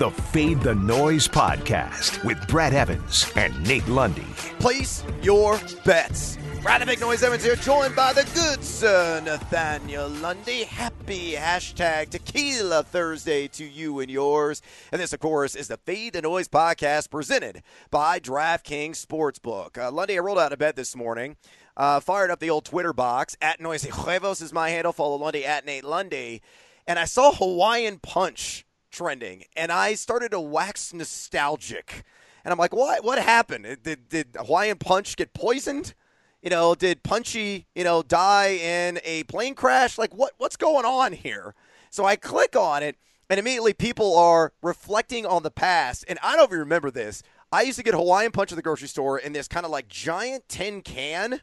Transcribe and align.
the 0.00 0.10
Fade 0.10 0.62
the 0.62 0.74
Noise 0.74 1.28
podcast 1.28 2.24
with 2.24 2.48
Brad 2.48 2.72
Evans 2.72 3.30
and 3.36 3.52
Nate 3.68 3.86
Lundy. 3.86 4.24
Place 4.58 5.04
your 5.20 5.60
bets. 5.84 6.38
Brad 6.62 6.86
Big 6.86 7.00
Noise 7.00 7.22
Evans 7.22 7.44
here, 7.44 7.54
joined 7.54 7.94
by 7.94 8.14
the 8.14 8.26
good 8.34 8.64
sir 8.64 9.20
Nathaniel 9.22 10.08
Lundy. 10.08 10.64
Happy 10.64 11.32
hashtag 11.32 12.08
Tequila 12.08 12.82
Thursday 12.82 13.46
to 13.48 13.62
you 13.66 14.00
and 14.00 14.10
yours. 14.10 14.62
And 14.90 15.02
this, 15.02 15.12
of 15.12 15.20
course, 15.20 15.54
is 15.54 15.68
the 15.68 15.76
Fade 15.76 16.14
the 16.14 16.22
Noise 16.22 16.48
podcast 16.48 17.10
presented 17.10 17.62
by 17.90 18.18
DraftKings 18.18 19.04
Sportsbook. 19.04 19.76
Uh, 19.76 19.90
Lundy, 19.90 20.16
I 20.16 20.20
rolled 20.20 20.38
out 20.38 20.54
of 20.54 20.58
bed 20.58 20.76
this 20.76 20.96
morning. 20.96 21.36
Uh, 21.76 22.00
fired 22.00 22.30
up 22.30 22.40
the 22.40 22.48
old 22.48 22.64
Twitter 22.64 22.94
box. 22.94 23.36
At 23.42 23.60
Noisy 23.60 23.90
Huevos 23.90 24.40
is 24.40 24.50
my 24.50 24.70
handle. 24.70 24.94
Follow 24.94 25.16
Lundy 25.16 25.44
at 25.44 25.66
Nate 25.66 25.84
Lundy. 25.84 26.40
And 26.86 26.98
I 26.98 27.04
saw 27.04 27.34
Hawaiian 27.34 27.98
Punch 27.98 28.64
trending, 28.90 29.44
and 29.56 29.70
I 29.72 29.94
started 29.94 30.30
to 30.32 30.40
wax 30.40 30.92
nostalgic. 30.92 32.04
And 32.44 32.52
I'm 32.52 32.58
like, 32.58 32.74
what? 32.74 33.04
What 33.04 33.18
happened? 33.18 33.78
Did, 33.82 34.08
did 34.08 34.36
Hawaiian 34.38 34.78
Punch 34.78 35.16
get 35.16 35.34
poisoned? 35.34 35.94
You 36.42 36.50
know, 36.50 36.74
did 36.74 37.02
Punchy, 37.02 37.66
you 37.74 37.84
know, 37.84 38.02
die 38.02 38.58
in 38.62 38.98
a 39.04 39.24
plane 39.24 39.54
crash? 39.54 39.98
Like, 39.98 40.14
what? 40.14 40.32
What's 40.38 40.56
going 40.56 40.86
on 40.86 41.12
here? 41.12 41.54
So 41.90 42.04
I 42.04 42.16
click 42.16 42.56
on 42.56 42.82
it, 42.82 42.96
and 43.28 43.38
immediately 43.38 43.74
people 43.74 44.16
are 44.16 44.52
reflecting 44.62 45.26
on 45.26 45.42
the 45.42 45.50
past. 45.50 46.04
And 46.08 46.18
I 46.22 46.36
don't 46.36 46.48
even 46.48 46.60
remember 46.60 46.90
this. 46.90 47.22
I 47.52 47.62
used 47.62 47.78
to 47.78 47.84
get 47.84 47.94
Hawaiian 47.94 48.32
Punch 48.32 48.52
at 48.52 48.56
the 48.56 48.62
grocery 48.62 48.88
store 48.88 49.18
in 49.18 49.32
this 49.32 49.48
kind 49.48 49.66
of 49.66 49.72
like 49.72 49.88
giant 49.88 50.48
tin 50.48 50.82
can, 50.82 51.40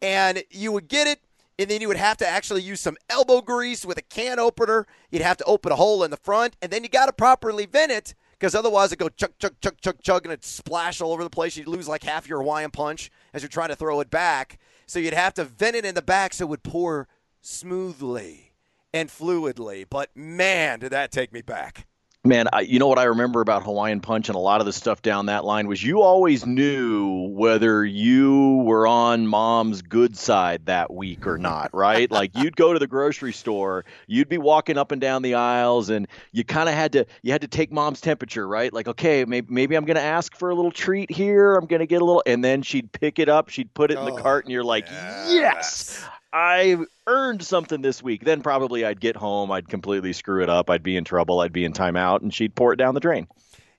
and 0.00 0.44
you 0.50 0.72
would 0.72 0.88
get 0.88 1.06
it 1.06 1.20
and 1.58 1.70
then 1.70 1.80
you 1.80 1.88
would 1.88 1.96
have 1.96 2.16
to 2.18 2.26
actually 2.26 2.62
use 2.62 2.80
some 2.80 2.96
elbow 3.08 3.40
grease 3.40 3.84
with 3.84 3.98
a 3.98 4.02
can 4.02 4.38
opener. 4.38 4.86
You'd 5.10 5.22
have 5.22 5.38
to 5.38 5.44
open 5.44 5.72
a 5.72 5.76
hole 5.76 6.04
in 6.04 6.10
the 6.10 6.16
front, 6.16 6.56
and 6.60 6.70
then 6.70 6.82
you 6.82 6.88
got 6.88 7.06
to 7.06 7.12
properly 7.12 7.66
vent 7.66 7.92
it 7.92 8.14
because 8.38 8.54
otherwise 8.54 8.88
it'd 8.88 8.98
go 8.98 9.08
chug 9.08 9.32
chug 9.38 9.54
chug 9.60 9.80
chug 9.80 10.02
chug 10.02 10.24
and 10.24 10.32
it'd 10.32 10.44
splash 10.44 11.00
all 11.00 11.12
over 11.12 11.24
the 11.24 11.30
place. 11.30 11.56
You'd 11.56 11.68
lose 11.68 11.88
like 11.88 12.02
half 12.02 12.28
your 12.28 12.40
Hawaiian 12.40 12.70
punch 12.70 13.10
as 13.32 13.42
you're 13.42 13.48
trying 13.48 13.70
to 13.70 13.76
throw 13.76 14.00
it 14.00 14.10
back. 14.10 14.58
So 14.86 14.98
you'd 14.98 15.14
have 15.14 15.34
to 15.34 15.44
vent 15.44 15.76
it 15.76 15.84
in 15.84 15.94
the 15.94 16.02
back 16.02 16.34
so 16.34 16.44
it 16.44 16.48
would 16.48 16.62
pour 16.62 17.08
smoothly 17.40 18.52
and 18.92 19.08
fluidly. 19.08 19.86
But 19.88 20.10
man, 20.14 20.80
did 20.80 20.92
that 20.92 21.10
take 21.10 21.32
me 21.32 21.42
back. 21.42 21.86
Man, 22.26 22.48
I, 22.52 22.62
you 22.62 22.80
know 22.80 22.88
what 22.88 22.98
I 22.98 23.04
remember 23.04 23.40
about 23.40 23.62
Hawaiian 23.62 24.00
Punch 24.00 24.28
and 24.28 24.34
a 24.34 24.40
lot 24.40 24.60
of 24.60 24.66
the 24.66 24.72
stuff 24.72 25.00
down 25.00 25.26
that 25.26 25.44
line 25.44 25.68
was 25.68 25.82
you 25.82 26.02
always 26.02 26.44
knew 26.44 27.28
whether 27.28 27.84
you 27.84 28.62
were 28.64 28.86
on 28.86 29.28
mom's 29.28 29.80
good 29.82 30.16
side 30.16 30.66
that 30.66 30.92
week 30.92 31.26
or 31.26 31.38
not, 31.38 31.72
right? 31.72 32.10
like 32.10 32.36
you'd 32.36 32.56
go 32.56 32.72
to 32.72 32.80
the 32.80 32.88
grocery 32.88 33.32
store, 33.32 33.84
you'd 34.08 34.28
be 34.28 34.38
walking 34.38 34.76
up 34.76 34.90
and 34.90 35.00
down 35.00 35.22
the 35.22 35.34
aisles, 35.34 35.88
and 35.88 36.08
you 36.32 36.42
kind 36.42 36.68
of 36.68 36.74
had 36.74 36.92
to 36.94 37.06
you 37.22 37.30
had 37.30 37.42
to 37.42 37.48
take 37.48 37.70
mom's 37.70 38.00
temperature, 38.00 38.48
right? 38.48 38.72
Like, 38.72 38.88
okay, 38.88 39.24
maybe 39.24 39.46
maybe 39.48 39.76
I'm 39.76 39.84
gonna 39.84 40.00
ask 40.00 40.36
for 40.36 40.50
a 40.50 40.54
little 40.54 40.72
treat 40.72 41.10
here. 41.12 41.54
I'm 41.54 41.66
gonna 41.66 41.86
get 41.86 42.02
a 42.02 42.04
little, 42.04 42.24
and 42.26 42.42
then 42.42 42.62
she'd 42.62 42.90
pick 42.90 43.20
it 43.20 43.28
up, 43.28 43.50
she'd 43.50 43.72
put 43.72 43.92
it 43.92 43.98
in 43.98 44.04
the 44.04 44.12
oh, 44.12 44.16
cart, 44.16 44.44
and 44.44 44.52
you're 44.52 44.64
like, 44.64 44.86
yes, 44.88 45.30
yes 45.30 46.08
I 46.32 46.78
earned 47.06 47.42
something 47.42 47.82
this 47.82 48.02
week. 48.02 48.24
Then 48.24 48.42
probably 48.42 48.84
I'd 48.84 49.00
get 49.00 49.16
home, 49.16 49.50
I'd 49.50 49.68
completely 49.68 50.12
screw 50.12 50.42
it 50.42 50.48
up, 50.48 50.70
I'd 50.70 50.82
be 50.82 50.96
in 50.96 51.04
trouble, 51.04 51.40
I'd 51.40 51.52
be 51.52 51.64
in 51.64 51.72
timeout, 51.72 52.22
and 52.22 52.32
she'd 52.32 52.54
pour 52.54 52.72
it 52.72 52.76
down 52.76 52.94
the 52.94 53.00
drain. 53.00 53.26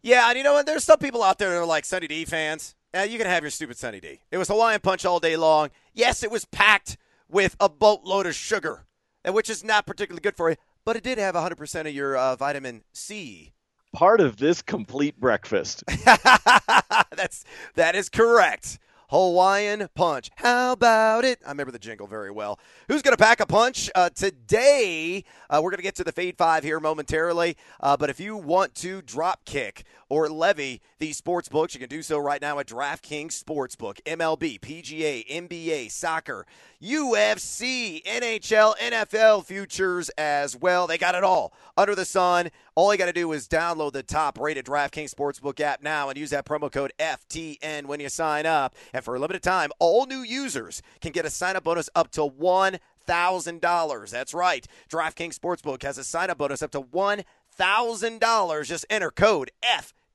Yeah, 0.01 0.29
and 0.29 0.37
you 0.37 0.43
know 0.43 0.53
what? 0.53 0.65
There's 0.65 0.83
some 0.83 0.99
people 0.99 1.23
out 1.23 1.37
there 1.37 1.49
that 1.49 1.57
are 1.57 1.65
like 1.65 1.85
Sunny 1.85 2.07
D 2.07 2.25
fans. 2.25 2.75
Uh, 2.95 3.01
you 3.01 3.17
can 3.17 3.27
have 3.27 3.43
your 3.43 3.49
stupid 3.49 3.77
Sunny 3.77 3.99
D. 3.99 4.21
It 4.31 4.37
was 4.37 4.47
Hawaiian 4.47 4.79
Punch 4.79 5.05
all 5.05 5.19
day 5.19 5.35
long. 5.35 5.69
Yes, 5.93 6.23
it 6.23 6.31
was 6.31 6.45
packed 6.45 6.97
with 7.29 7.55
a 7.59 7.67
boatload 7.67 8.25
of 8.25 8.35
sugar, 8.35 8.85
which 9.25 9.49
is 9.49 9.63
not 9.63 9.85
particularly 9.85 10.21
good 10.21 10.37
for 10.37 10.49
you, 10.49 10.55
but 10.85 10.95
it 10.95 11.03
did 11.03 11.17
have 11.17 11.35
100% 11.35 11.81
of 11.81 11.93
your 11.93 12.15
uh, 12.15 12.35
vitamin 12.35 12.83
C. 12.93 13.53
Part 13.93 14.21
of 14.21 14.37
this 14.37 14.61
complete 14.61 15.19
breakfast. 15.19 15.83
That's 16.05 17.43
that 17.75 17.95
is 17.95 18.09
correct. 18.09 18.79
Hawaiian 19.09 19.87
Punch. 19.95 20.29
How 20.35 20.73
about 20.73 21.23
it? 21.23 21.39
I 21.45 21.49
remember 21.49 21.71
the 21.71 21.79
jingle 21.79 22.07
very 22.07 22.29
well. 22.29 22.59
Who's 22.89 23.01
going 23.01 23.15
to 23.15 23.23
pack 23.23 23.39
a 23.39 23.45
punch? 23.45 23.89
Uh, 23.95 24.09
today, 24.09 25.23
uh, 25.49 25.61
we're 25.63 25.71
going 25.71 25.77
to 25.77 25.83
get 25.83 25.95
to 25.95 26.03
the 26.03 26.11
Fade 26.11 26.37
5 26.37 26.63
here 26.63 26.79
momentarily. 26.79 27.55
Uh, 27.79 27.95
but 27.95 28.09
if 28.09 28.19
you 28.19 28.35
want 28.35 28.75
to 28.75 29.01
drop 29.01 29.45
kick 29.45 29.85
or 30.09 30.29
levy 30.29 30.81
these 30.99 31.17
sports 31.17 31.47
books, 31.47 31.73
you 31.73 31.79
can 31.79 31.89
do 31.89 32.01
so 32.01 32.17
right 32.17 32.41
now 32.41 32.59
at 32.59 32.67
DraftKings 32.67 33.41
Sportsbook. 33.41 34.01
MLB, 34.03 34.59
PGA, 34.59 35.25
NBA, 35.27 35.91
soccer, 35.91 36.45
UFC, 36.81 38.03
NHL, 38.03 38.77
NFL 38.77 39.45
futures 39.45 40.09
as 40.17 40.55
well. 40.55 40.85
They 40.87 40.97
got 40.97 41.15
it 41.15 41.23
all 41.23 41.53
under 41.75 41.95
the 41.95 42.05
sun. 42.05 42.49
All 42.75 42.93
you 42.93 42.97
got 42.97 43.07
to 43.07 43.13
do 43.13 43.31
is 43.31 43.47
download 43.47 43.93
the 43.93 44.03
top 44.03 44.39
rated 44.39 44.65
DraftKings 44.65 45.13
Sportsbook 45.13 45.59
app 45.59 45.81
now 45.81 46.09
and 46.09 46.17
use 46.17 46.29
that 46.29 46.45
promo 46.45 46.71
code 46.71 46.93
FTN 46.99 47.85
when 47.85 47.99
you 47.99 48.09
sign 48.09 48.45
up. 48.45 48.75
And 48.97 49.05
for 49.05 49.15
a 49.15 49.19
limited 49.19 49.43
time, 49.43 49.69
all 49.77 50.07
new 50.07 50.23
users 50.23 50.81
can 51.01 51.11
get 51.11 51.23
a 51.23 51.29
sign 51.29 51.55
up 51.55 51.65
bonus 51.65 51.87
up 51.93 52.09
to 52.13 52.21
$1,000. 52.21 54.09
That's 54.09 54.33
right. 54.33 54.67
DraftKings 54.89 55.37
Sportsbook 55.37 55.83
has 55.83 55.99
a 55.99 56.03
sign 56.03 56.31
up 56.31 56.39
bonus 56.39 56.63
up 56.63 56.71
to 56.71 56.81
$1,000. 56.81 58.65
Just 58.65 58.85
enter 58.89 59.11
code 59.11 59.51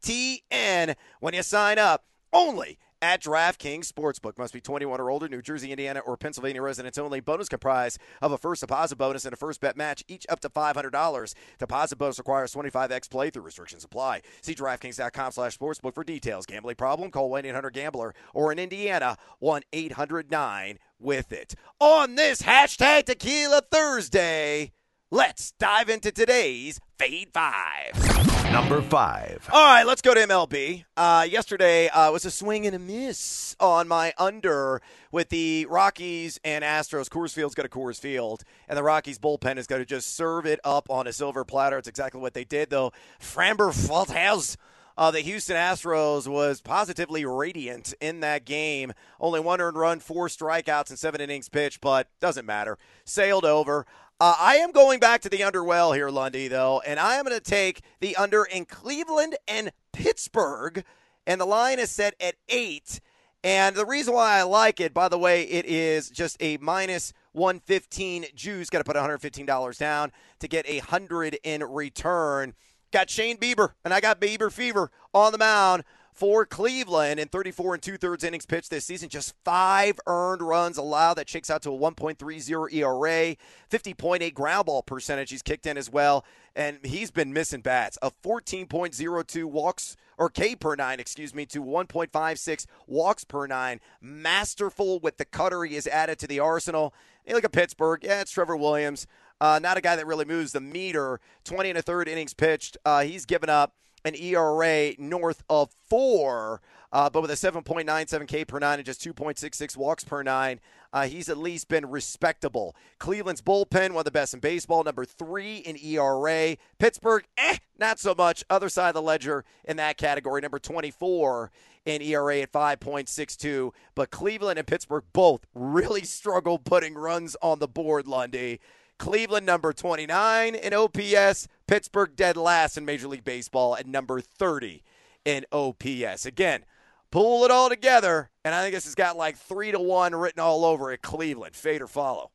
FTN 0.04 0.96
when 1.20 1.32
you 1.32 1.44
sign 1.44 1.78
up 1.78 2.06
only 2.32 2.76
at 3.02 3.20
DraftKings 3.20 3.92
Sportsbook. 3.92 4.38
Must 4.38 4.54
be 4.54 4.60
21 4.60 5.00
or 5.00 5.10
older, 5.10 5.28
New 5.28 5.42
Jersey, 5.42 5.72
Indiana, 5.72 6.00
or 6.00 6.16
Pennsylvania 6.16 6.62
residents 6.62 6.96
only. 6.96 7.20
Bonus 7.20 7.48
comprised 7.48 7.98
of 8.22 8.32
a 8.32 8.38
first 8.38 8.60
deposit 8.60 8.96
bonus 8.96 9.24
and 9.24 9.34
a 9.34 9.36
first 9.36 9.60
bet 9.60 9.76
match, 9.76 10.04
each 10.08 10.24
up 10.28 10.40
to 10.40 10.48
$500. 10.48 11.34
Deposit 11.58 11.96
bonus 11.96 12.18
requires 12.18 12.54
25x 12.54 13.08
playthrough. 13.08 13.44
Restrictions 13.44 13.84
apply. 13.84 14.22
See 14.40 14.54
DraftKings.com 14.54 15.32
slash 15.32 15.58
sportsbook 15.58 15.94
for 15.94 16.04
details. 16.04 16.46
Gambling 16.46 16.76
problem? 16.76 17.10
Call 17.10 17.28
1-800-GAMBLER 17.30 18.14
or 18.32 18.52
in 18.52 18.58
Indiana, 18.58 19.16
1-800-9 19.42 20.76
with 21.00 21.32
it. 21.32 21.54
On 21.80 22.14
this 22.14 22.42
hashtag 22.42 23.06
Tequila 23.06 23.62
Thursday, 23.70 24.72
let's 25.10 25.52
dive 25.58 25.88
into 25.88 26.12
today's 26.12 26.80
Fade 26.96 27.30
5 27.34 28.41
number 28.52 28.82
five. 28.82 29.48
All 29.50 29.64
right, 29.64 29.86
let's 29.86 30.02
go 30.02 30.12
to 30.12 30.20
MLB. 30.20 30.84
Uh, 30.94 31.26
yesterday 31.28 31.88
uh, 31.88 32.12
was 32.12 32.26
a 32.26 32.30
swing 32.30 32.66
and 32.66 32.76
a 32.76 32.78
miss 32.78 33.56
on 33.58 33.88
my 33.88 34.12
under 34.18 34.82
with 35.10 35.30
the 35.30 35.66
Rockies 35.70 36.38
and 36.44 36.62
Astros. 36.62 37.08
Coors 37.08 37.32
Field's 37.32 37.54
got 37.54 37.64
a 37.64 37.70
Coors 37.70 37.98
Field, 37.98 38.44
and 38.68 38.76
the 38.76 38.82
Rockies 38.82 39.18
bullpen 39.18 39.56
is 39.56 39.66
going 39.66 39.80
to 39.80 39.86
just 39.86 40.14
serve 40.14 40.44
it 40.44 40.60
up 40.64 40.90
on 40.90 41.06
a 41.06 41.14
silver 41.14 41.46
platter. 41.46 41.78
It's 41.78 41.88
exactly 41.88 42.20
what 42.20 42.34
they 42.34 42.44
did, 42.44 42.68
though. 42.68 42.92
Framber 43.18 43.72
Valdez. 43.72 44.58
Uh, 44.98 45.10
the 45.10 45.20
Houston 45.20 45.56
Astros 45.56 46.28
was 46.28 46.60
positively 46.60 47.24
radiant 47.24 47.94
in 48.02 48.20
that 48.20 48.44
game. 48.44 48.92
Only 49.18 49.40
one 49.40 49.62
earned 49.62 49.78
run, 49.78 50.00
four 50.00 50.28
strikeouts, 50.28 50.90
and 50.90 50.98
seven 50.98 51.22
innings 51.22 51.48
pitched, 51.48 51.80
but 51.80 52.08
doesn't 52.20 52.44
matter. 52.44 52.76
Sailed 53.06 53.46
over. 53.46 53.86
Uh, 54.22 54.36
I 54.38 54.58
am 54.58 54.70
going 54.70 55.00
back 55.00 55.20
to 55.22 55.28
the 55.28 55.42
underwell 55.42 55.90
here, 55.90 56.08
Lundy, 56.08 56.46
though, 56.46 56.80
and 56.86 57.00
I 57.00 57.16
am 57.16 57.24
going 57.24 57.36
to 57.36 57.42
take 57.42 57.80
the 57.98 58.14
under 58.14 58.44
in 58.44 58.66
Cleveland 58.66 59.34
and 59.48 59.72
Pittsburgh, 59.92 60.84
and 61.26 61.40
the 61.40 61.44
line 61.44 61.80
is 61.80 61.90
set 61.90 62.14
at 62.20 62.36
eight. 62.48 63.00
And 63.42 63.74
the 63.74 63.84
reason 63.84 64.14
why 64.14 64.38
I 64.38 64.44
like 64.44 64.78
it, 64.78 64.94
by 64.94 65.08
the 65.08 65.18
way, 65.18 65.42
it 65.42 65.64
is 65.66 66.08
just 66.08 66.36
a 66.38 66.56
minus 66.58 67.12
115. 67.32 68.26
Jews 68.32 68.70
Got 68.70 68.78
to 68.78 68.84
put 68.84 68.94
$115 68.94 69.76
down 69.76 70.12
to 70.38 70.46
get 70.46 70.68
a 70.68 70.78
100 70.78 71.40
in 71.42 71.64
return. 71.64 72.54
Got 72.92 73.10
Shane 73.10 73.38
Bieber, 73.38 73.70
and 73.84 73.92
I 73.92 73.98
got 73.98 74.20
Bieber 74.20 74.52
fever 74.52 74.92
on 75.12 75.32
the 75.32 75.38
mound 75.38 75.82
for 76.12 76.44
Cleveland 76.44 77.18
in 77.18 77.28
34 77.28 77.74
and 77.74 77.82
two 77.82 77.96
thirds 77.96 78.22
innings 78.22 78.46
pitched 78.46 78.70
this 78.70 78.84
season. 78.84 79.08
Just 79.08 79.34
five 79.44 79.98
earned 80.06 80.42
runs 80.42 80.76
allowed. 80.76 81.14
That 81.14 81.28
shakes 81.28 81.50
out 81.50 81.62
to 81.62 81.70
a 81.70 81.78
1.30 81.78 82.72
ERA, 82.72 83.36
50.8 83.70 84.34
ground 84.34 84.66
ball 84.66 84.82
percentage. 84.82 85.30
He's 85.30 85.42
kicked 85.42 85.66
in 85.66 85.76
as 85.76 85.90
well, 85.90 86.24
and 86.54 86.78
he's 86.84 87.10
been 87.10 87.32
missing 87.32 87.62
bats. 87.62 87.98
A 88.02 88.10
14.02 88.10 89.44
walks 89.44 89.96
or 90.18 90.28
K 90.28 90.54
per 90.54 90.76
nine, 90.76 91.00
excuse 91.00 91.34
me, 91.34 91.46
to 91.46 91.62
1.56 91.62 92.66
walks 92.86 93.24
per 93.24 93.46
nine. 93.46 93.80
Masterful 94.00 95.00
with 95.00 95.16
the 95.16 95.24
cutter 95.24 95.64
he 95.64 95.74
has 95.74 95.86
added 95.86 96.18
to 96.20 96.26
the 96.26 96.38
arsenal. 96.38 96.94
You 97.26 97.34
look 97.34 97.44
at 97.44 97.52
Pittsburgh. 97.52 98.04
Yeah, 98.04 98.20
it's 98.20 98.30
Trevor 98.30 98.56
Williams. 98.56 99.06
Uh, 99.40 99.58
not 99.60 99.76
a 99.76 99.80
guy 99.80 99.96
that 99.96 100.06
really 100.06 100.24
moves 100.24 100.52
the 100.52 100.60
meter. 100.60 101.20
20 101.44 101.70
and 101.70 101.78
a 101.78 101.82
third 101.82 102.06
innings 102.06 102.34
pitched. 102.34 102.76
Uh, 102.84 103.02
he's 103.02 103.26
given 103.26 103.48
up 103.48 103.74
an 104.04 104.14
ERA 104.14 104.92
north 104.98 105.42
of 105.48 105.70
four, 105.88 106.60
uh, 106.92 107.08
but 107.08 107.22
with 107.22 107.30
a 107.30 107.34
7.97 107.34 108.28
K 108.28 108.44
per 108.44 108.58
nine 108.58 108.78
and 108.78 108.86
just 108.86 109.02
2.66 109.02 109.76
walks 109.76 110.04
per 110.04 110.22
nine, 110.22 110.60
uh, 110.92 111.06
he's 111.06 111.28
at 111.28 111.38
least 111.38 111.68
been 111.68 111.88
respectable. 111.88 112.76
Cleveland's 112.98 113.40
bullpen, 113.40 113.90
one 113.90 113.98
of 114.00 114.04
the 114.04 114.10
best 114.10 114.34
in 114.34 114.40
baseball, 114.40 114.84
number 114.84 115.04
three 115.04 115.58
in 115.58 115.76
ERA. 115.76 116.56
Pittsburgh, 116.78 117.24
eh, 117.38 117.56
not 117.78 117.98
so 117.98 118.14
much. 118.14 118.44
Other 118.50 118.68
side 118.68 118.88
of 118.88 118.94
the 118.94 119.02
ledger 119.02 119.44
in 119.64 119.76
that 119.78 119.96
category, 119.96 120.40
number 120.40 120.58
24 120.58 121.50
in 121.84 122.02
ERA 122.02 122.40
at 122.40 122.52
5.62. 122.52 123.72
But 123.94 124.10
Cleveland 124.10 124.58
and 124.58 124.66
Pittsburgh 124.66 125.04
both 125.12 125.46
really 125.54 126.02
struggle 126.02 126.58
putting 126.58 126.94
runs 126.94 127.36
on 127.42 127.58
the 127.58 127.68
board, 127.68 128.06
Lundy. 128.06 128.60
Cleveland 128.98 129.46
number 129.46 129.72
29 129.72 130.54
in 130.54 130.72
OPS, 130.72 131.48
Pittsburgh 131.72 132.14
dead 132.14 132.36
last 132.36 132.76
in 132.76 132.84
Major 132.84 133.08
League 133.08 133.24
Baseball 133.24 133.74
at 133.76 133.86
number 133.86 134.20
30 134.20 134.82
in 135.24 135.46
OPS. 135.50 136.26
Again, 136.26 136.66
pull 137.10 137.46
it 137.46 137.50
all 137.50 137.70
together, 137.70 138.28
and 138.44 138.54
I 138.54 138.60
think 138.60 138.74
this 138.74 138.84
has 138.84 138.94
got 138.94 139.16
like 139.16 139.38
three 139.38 139.72
to 139.72 139.80
one 139.80 140.14
written 140.14 140.42
all 140.42 140.66
over 140.66 140.92
it. 140.92 141.00
Cleveland, 141.00 141.56
fade 141.56 141.80
or 141.80 141.86
follow. 141.86 142.30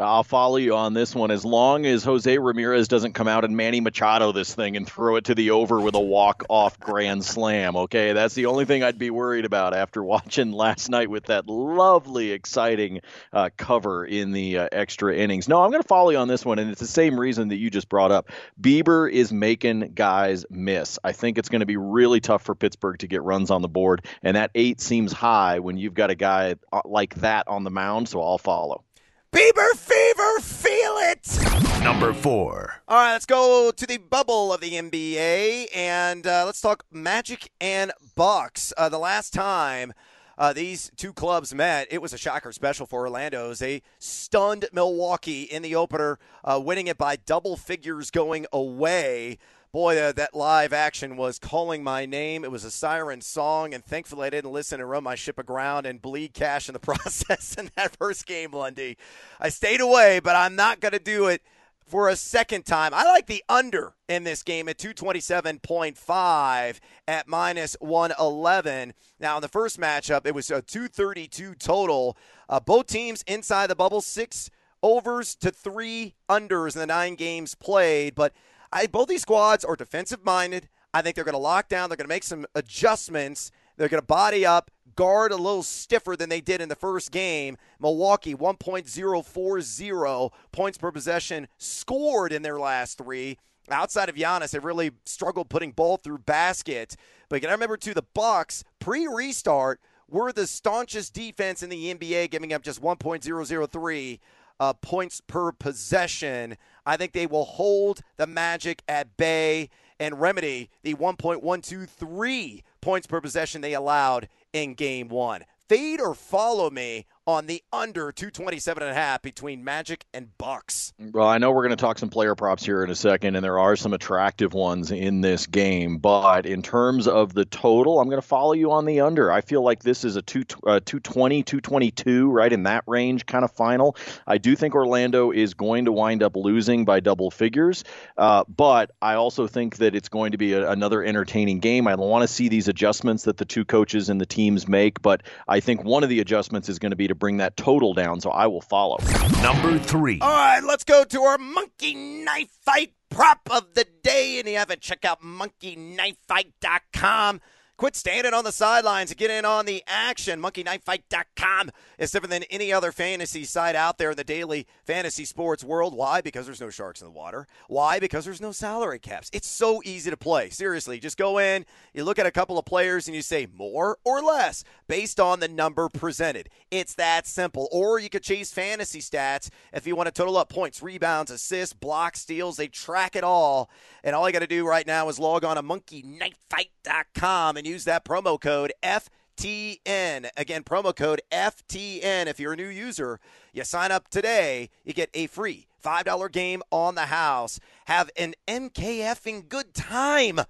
I'll 0.00 0.22
follow 0.22 0.56
you 0.56 0.76
on 0.76 0.94
this 0.94 1.14
one 1.14 1.30
as 1.30 1.44
long 1.44 1.84
as 1.84 2.04
Jose 2.04 2.38
Ramirez 2.38 2.86
doesn't 2.86 3.14
come 3.14 3.26
out 3.26 3.44
and 3.44 3.56
Manny 3.56 3.80
Machado 3.80 4.30
this 4.30 4.54
thing 4.54 4.76
and 4.76 4.86
throw 4.86 5.16
it 5.16 5.24
to 5.24 5.34
the 5.34 5.50
over 5.50 5.80
with 5.80 5.94
a 5.94 6.00
walk-off 6.00 6.78
grand 6.78 7.24
slam. 7.24 7.74
Okay, 7.76 8.12
that's 8.12 8.34
the 8.34 8.46
only 8.46 8.64
thing 8.64 8.84
I'd 8.84 8.98
be 8.98 9.10
worried 9.10 9.44
about 9.44 9.74
after 9.74 10.02
watching 10.08 10.52
last 10.52 10.88
night 10.88 11.10
with 11.10 11.26
that 11.26 11.48
lovely, 11.48 12.30
exciting 12.30 13.00
uh, 13.32 13.50
cover 13.56 14.04
in 14.04 14.32
the 14.32 14.58
uh, 14.58 14.68
extra 14.70 15.14
innings. 15.16 15.48
No, 15.48 15.62
I'm 15.62 15.70
going 15.70 15.82
to 15.82 15.88
follow 15.88 16.10
you 16.10 16.18
on 16.18 16.28
this 16.28 16.44
one, 16.44 16.58
and 16.58 16.70
it's 16.70 16.80
the 16.80 16.86
same 16.86 17.18
reason 17.18 17.48
that 17.48 17.56
you 17.56 17.70
just 17.70 17.88
brought 17.88 18.12
up. 18.12 18.30
Bieber 18.60 19.10
is 19.10 19.32
making 19.32 19.92
guys 19.94 20.46
miss. 20.48 20.98
I 21.02 21.12
think 21.12 21.38
it's 21.38 21.48
going 21.48 21.60
to 21.60 21.66
be 21.66 21.76
really 21.76 22.20
tough 22.20 22.42
for 22.42 22.54
Pittsburgh 22.54 22.98
to 23.00 23.08
get 23.08 23.22
runs 23.22 23.50
on 23.50 23.62
the 23.62 23.68
board, 23.68 24.04
and 24.22 24.36
that 24.36 24.52
eight 24.54 24.80
seems 24.80 25.12
high 25.12 25.58
when 25.58 25.76
you've 25.76 25.94
got 25.94 26.10
a 26.10 26.14
guy 26.14 26.54
uh, 26.72 26.82
like 26.84 27.16
that 27.16 27.48
on 27.48 27.64
the 27.64 27.70
mound. 27.70 28.08
So 28.08 28.22
I'll 28.22 28.38
follow. 28.38 28.84
Bieber 29.30 29.76
fever, 29.76 30.40
feel 30.40 30.94
it. 30.98 31.82
Number 31.84 32.14
four. 32.14 32.80
All 32.88 32.96
right, 32.96 33.12
let's 33.12 33.26
go 33.26 33.70
to 33.70 33.86
the 33.86 33.98
bubble 33.98 34.54
of 34.54 34.60
the 34.62 34.72
NBA 34.72 35.66
and 35.74 36.26
uh, 36.26 36.44
let's 36.46 36.62
talk 36.62 36.84
Magic 36.90 37.50
and 37.60 37.92
Bucks. 38.16 38.72
Uh, 38.78 38.88
the 38.88 38.98
last 38.98 39.34
time 39.34 39.92
uh, 40.38 40.54
these 40.54 40.90
two 40.96 41.12
clubs 41.12 41.54
met, 41.54 41.88
it 41.90 42.00
was 42.00 42.14
a 42.14 42.18
shocker 42.18 42.52
special 42.52 42.86
for 42.86 43.00
Orlando 43.00 43.50
as 43.50 43.58
they 43.58 43.82
stunned 43.98 44.66
Milwaukee 44.72 45.42
in 45.42 45.60
the 45.62 45.74
opener, 45.74 46.18
uh, 46.42 46.58
winning 46.62 46.86
it 46.86 46.96
by 46.96 47.16
double 47.16 47.56
figures 47.56 48.10
going 48.10 48.46
away 48.50 49.36
boy, 49.72 49.98
uh, 49.98 50.12
that 50.12 50.34
live 50.34 50.72
action 50.72 51.16
was 51.16 51.38
calling 51.38 51.82
my 51.82 52.06
name. 52.06 52.44
It 52.44 52.50
was 52.50 52.64
a 52.64 52.70
siren 52.70 53.20
song, 53.20 53.74
and 53.74 53.84
thankfully 53.84 54.26
I 54.26 54.30
didn't 54.30 54.52
listen 54.52 54.80
and 54.80 54.88
run 54.88 55.04
my 55.04 55.14
ship 55.14 55.38
aground 55.38 55.86
and 55.86 56.00
bleed 56.00 56.34
cash 56.34 56.68
in 56.68 56.72
the 56.72 56.78
process 56.78 57.54
in 57.54 57.70
that 57.76 57.96
first 57.96 58.26
game, 58.26 58.52
Lundy. 58.52 58.96
I 59.38 59.50
stayed 59.50 59.80
away, 59.80 60.20
but 60.20 60.36
I'm 60.36 60.56
not 60.56 60.80
going 60.80 60.92
to 60.92 60.98
do 60.98 61.26
it 61.26 61.42
for 61.86 62.08
a 62.08 62.16
second 62.16 62.66
time. 62.66 62.92
I 62.94 63.04
like 63.04 63.26
the 63.26 63.42
under 63.48 63.94
in 64.08 64.24
this 64.24 64.42
game 64.42 64.68
at 64.68 64.78
227.5 64.78 66.80
at 67.06 67.28
minus 67.28 67.76
111. 67.80 68.94
Now, 69.20 69.36
in 69.36 69.42
the 69.42 69.48
first 69.48 69.80
matchup, 69.80 70.26
it 70.26 70.34
was 70.34 70.50
a 70.50 70.62
232 70.62 71.54
total. 71.54 72.16
Uh, 72.48 72.60
both 72.60 72.86
teams 72.86 73.22
inside 73.26 73.68
the 73.68 73.76
bubble, 73.76 74.00
six 74.00 74.50
overs 74.82 75.34
to 75.36 75.50
three 75.50 76.14
unders 76.28 76.74
in 76.74 76.80
the 76.80 76.86
nine 76.86 77.14
games 77.14 77.54
played, 77.54 78.14
but– 78.14 78.32
I, 78.72 78.86
both 78.86 79.08
these 79.08 79.22
squads 79.22 79.64
are 79.64 79.76
defensive 79.76 80.24
minded. 80.24 80.68
I 80.92 81.02
think 81.02 81.14
they're 81.14 81.24
going 81.24 81.32
to 81.32 81.38
lock 81.38 81.68
down. 81.68 81.88
They're 81.88 81.96
going 81.96 82.06
to 82.06 82.14
make 82.14 82.24
some 82.24 82.46
adjustments. 82.54 83.50
They're 83.76 83.88
going 83.88 84.00
to 84.00 84.06
body 84.06 84.44
up, 84.44 84.70
guard 84.96 85.32
a 85.32 85.36
little 85.36 85.62
stiffer 85.62 86.16
than 86.16 86.28
they 86.28 86.40
did 86.40 86.60
in 86.60 86.68
the 86.68 86.74
first 86.74 87.12
game. 87.12 87.56
Milwaukee, 87.80 88.34
1.040 88.34 90.32
points 90.50 90.78
per 90.78 90.90
possession 90.90 91.48
scored 91.56 92.32
in 92.32 92.42
their 92.42 92.58
last 92.58 92.98
three. 92.98 93.38
Outside 93.70 94.08
of 94.08 94.16
Giannis, 94.16 94.50
they 94.50 94.58
really 94.58 94.92
struggled 95.04 95.50
putting 95.50 95.72
ball 95.72 95.98
through 95.98 96.18
basket. 96.18 96.96
But 97.28 97.42
got 97.42 97.48
to 97.48 97.54
remember, 97.54 97.76
too, 97.76 97.94
the 97.94 98.04
Bucks 98.14 98.64
pre-restart 98.80 99.80
were 100.08 100.32
the 100.32 100.46
staunchest 100.46 101.12
defense 101.12 101.62
in 101.62 101.68
the 101.68 101.94
NBA, 101.94 102.30
giving 102.30 102.52
up 102.52 102.62
just 102.62 102.82
1.003 102.82 104.18
uh, 104.60 104.72
points 104.72 105.20
per 105.20 105.52
possession. 105.52 106.56
I 106.88 106.96
think 106.96 107.12
they 107.12 107.26
will 107.26 107.44
hold 107.44 108.00
the 108.16 108.26
Magic 108.26 108.82
at 108.88 109.18
bay 109.18 109.68
and 110.00 110.18
remedy 110.18 110.70
the 110.82 110.94
1.123 110.94 112.62
points 112.80 113.06
per 113.06 113.20
possession 113.20 113.60
they 113.60 113.74
allowed 113.74 114.26
in 114.54 114.72
game 114.72 115.08
one. 115.08 115.44
Fade 115.68 116.00
or 116.00 116.14
follow 116.14 116.70
me 116.70 117.04
on 117.28 117.44
the 117.44 117.62
under 117.74 118.10
227 118.10 118.82
and 118.82 118.90
a 118.90 118.94
half 118.94 119.20
between 119.20 119.62
Magic 119.62 120.02
and 120.14 120.30
Bucks. 120.38 120.94
Well, 120.98 121.28
I 121.28 121.36
know 121.36 121.50
we're 121.50 121.64
going 121.64 121.76
to 121.76 121.80
talk 121.80 121.98
some 121.98 122.08
player 122.08 122.34
props 122.34 122.64
here 122.64 122.82
in 122.82 122.88
a 122.88 122.94
second, 122.94 123.36
and 123.36 123.44
there 123.44 123.58
are 123.58 123.76
some 123.76 123.92
attractive 123.92 124.54
ones 124.54 124.90
in 124.90 125.20
this 125.20 125.46
game. 125.46 125.98
But 125.98 126.46
in 126.46 126.62
terms 126.62 127.06
of 127.06 127.34
the 127.34 127.44
total, 127.44 128.00
I'm 128.00 128.08
going 128.08 128.22
to 128.22 128.26
follow 128.26 128.54
you 128.54 128.72
on 128.72 128.86
the 128.86 129.02
under. 129.02 129.30
I 129.30 129.42
feel 129.42 129.62
like 129.62 129.82
this 129.82 130.04
is 130.04 130.16
a 130.16 130.22
two, 130.22 130.44
uh, 130.66 130.80
220, 130.82 131.42
222, 131.42 132.30
right 132.30 132.50
in 132.50 132.62
that 132.62 132.84
range 132.86 133.26
kind 133.26 133.44
of 133.44 133.52
final. 133.52 133.94
I 134.26 134.38
do 134.38 134.56
think 134.56 134.74
Orlando 134.74 135.30
is 135.30 135.52
going 135.52 135.84
to 135.84 135.92
wind 135.92 136.22
up 136.22 136.34
losing 136.34 136.86
by 136.86 137.00
double 137.00 137.30
figures, 137.30 137.84
uh, 138.16 138.44
but 138.48 138.92
I 139.02 139.16
also 139.16 139.46
think 139.46 139.76
that 139.76 139.94
it's 139.94 140.08
going 140.08 140.32
to 140.32 140.38
be 140.38 140.54
a, 140.54 140.70
another 140.70 141.04
entertaining 141.04 141.60
game. 141.60 141.88
I 141.88 141.94
want 141.94 142.22
to 142.22 142.28
see 142.28 142.48
these 142.48 142.68
adjustments 142.68 143.24
that 143.24 143.36
the 143.36 143.44
two 143.44 143.66
coaches 143.66 144.08
and 144.08 144.18
the 144.18 144.24
teams 144.24 144.66
make, 144.66 145.02
but 145.02 145.24
I 145.46 145.60
think 145.60 145.84
one 145.84 146.02
of 146.04 146.08
the 146.08 146.20
adjustments 146.20 146.70
is 146.70 146.78
going 146.78 146.92
to 146.92 146.96
be 146.96 147.08
to 147.08 147.17
bring 147.18 147.38
that 147.38 147.56
total 147.56 147.94
down, 147.94 148.20
so 148.20 148.30
I 148.30 148.46
will 148.46 148.60
follow. 148.60 148.98
Number 149.42 149.76
three. 149.78 150.20
All 150.20 150.30
right, 150.30 150.62
let's 150.62 150.84
go 150.84 151.02
to 151.04 151.22
our 151.22 151.38
monkey 151.38 151.94
knife 151.94 152.50
fight 152.64 152.92
prop 153.10 153.40
of 153.50 153.74
the 153.74 153.86
day. 154.02 154.38
And 154.38 154.48
you 154.48 154.56
haven't 154.56 154.80
check 154.80 155.04
out 155.04 155.20
monkeyknifefight.com. 155.22 157.40
Quit 157.78 157.94
standing 157.94 158.34
on 158.34 158.42
the 158.42 158.50
sidelines 158.50 159.12
and 159.12 159.18
get 159.18 159.30
in 159.30 159.44
on 159.44 159.64
the 159.64 159.84
action. 159.86 160.42
MonkeyKnifeFight.com 160.42 161.70
is 161.96 162.10
different 162.10 162.32
than 162.32 162.42
any 162.50 162.72
other 162.72 162.90
fantasy 162.90 163.44
site 163.44 163.76
out 163.76 163.98
there 163.98 164.10
in 164.10 164.16
the 164.16 164.24
daily 164.24 164.66
fantasy 164.84 165.24
sports 165.24 165.62
world. 165.62 165.94
Why? 165.94 166.20
Because 166.20 166.44
there's 166.44 166.60
no 166.60 166.70
sharks 166.70 167.00
in 167.00 167.06
the 167.06 167.12
water. 167.12 167.46
Why? 167.68 168.00
Because 168.00 168.24
there's 168.24 168.40
no 168.40 168.50
salary 168.50 168.98
caps. 168.98 169.30
It's 169.32 169.46
so 169.46 169.80
easy 169.84 170.10
to 170.10 170.16
play. 170.16 170.50
Seriously, 170.50 170.98
just 170.98 171.16
go 171.16 171.38
in, 171.38 171.64
you 171.94 172.02
look 172.02 172.18
at 172.18 172.26
a 172.26 172.32
couple 172.32 172.58
of 172.58 172.64
players, 172.64 173.06
and 173.06 173.14
you 173.14 173.22
say 173.22 173.46
more 173.54 173.96
or 174.02 174.22
less 174.22 174.64
based 174.88 175.20
on 175.20 175.38
the 175.38 175.46
number 175.46 175.88
presented. 175.88 176.48
It's 176.72 176.96
that 176.96 177.28
simple. 177.28 177.68
Or 177.70 178.00
you 178.00 178.10
could 178.10 178.24
chase 178.24 178.52
fantasy 178.52 178.98
stats 178.98 179.50
if 179.72 179.86
you 179.86 179.94
want 179.94 180.08
to 180.08 180.12
total 180.12 180.36
up 180.36 180.48
points, 180.48 180.82
rebounds, 180.82 181.30
assists, 181.30 181.74
blocks, 181.74 182.22
steals. 182.22 182.56
They 182.56 182.66
track 182.66 183.14
it 183.14 183.22
all. 183.22 183.70
And 184.02 184.16
all 184.16 184.28
you 184.28 184.32
got 184.32 184.40
to 184.40 184.48
do 184.48 184.66
right 184.66 184.84
now 184.86 185.08
is 185.08 185.20
log 185.20 185.44
on 185.44 185.54
to 185.54 185.62
monkeyknifefight.com 185.62 187.56
and 187.56 187.67
use 187.68 187.84
that 187.84 188.04
promo 188.04 188.40
code 188.40 188.72
FTN. 188.82 190.28
Again, 190.36 190.64
promo 190.64 190.92
code 190.94 191.22
FTN. 191.30 192.26
If 192.26 192.40
you're 192.40 192.54
a 192.54 192.56
new 192.56 192.68
user, 192.68 193.20
you 193.52 193.62
sign 193.64 193.92
up 193.92 194.08
today, 194.08 194.70
you 194.84 194.92
get 194.92 195.10
a 195.14 195.26
free 195.26 195.66
$5 195.84 196.32
game 196.32 196.62
on 196.70 196.94
the 196.94 197.06
house. 197.06 197.58
Have 197.86 198.10
an 198.16 198.34
MKFing 198.46 199.48
good 199.48 199.74
time 199.74 200.40